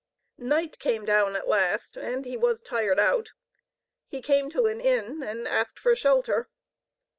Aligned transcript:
Night 0.39 0.79
came 0.79 1.05
down 1.05 1.35
at 1.35 1.47
last, 1.47 1.95
and 1.95 2.25
he 2.25 2.35
was 2.35 2.59
tired 2.59 2.99
out. 2.99 3.33
He 4.07 4.19
came 4.19 4.49
to 4.49 4.65
an 4.65 4.81
inn 4.81 5.21
and 5.21 5.47
asked 5.47 5.77
for 5.77 5.95
shelter. 5.95 6.49